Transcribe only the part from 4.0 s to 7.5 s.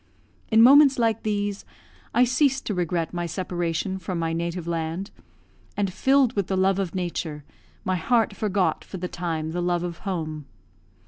my native land; and, filled with the love of Nature,